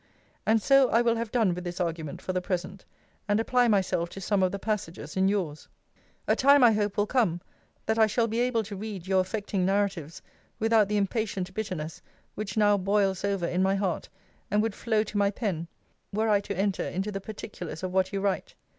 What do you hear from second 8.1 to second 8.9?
be able to